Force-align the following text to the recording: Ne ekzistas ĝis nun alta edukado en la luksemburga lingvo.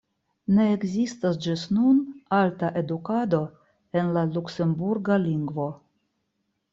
Ne 0.59 0.63
ekzistas 0.75 1.35
ĝis 1.45 1.65
nun 1.79 1.99
alta 2.37 2.71
edukado 2.81 3.41
en 4.01 4.09
la 4.17 4.23
luksemburga 4.39 5.19
lingvo. 5.27 5.69